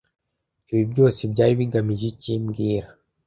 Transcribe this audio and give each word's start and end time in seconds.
Ibi 0.71 0.83
byose 0.91 1.21
byari 1.33 1.53
bigamije 1.59 2.05
iki 2.13 2.31
mbwira 2.43 2.87